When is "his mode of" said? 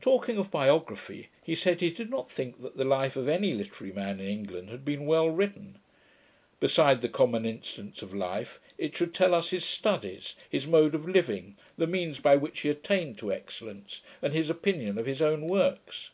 10.48-11.08